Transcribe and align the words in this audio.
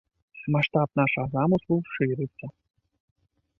Маштаб 0.55 0.89
нашага 1.01 1.27
замыслу 1.35 1.75
шырыцца. 1.97 2.45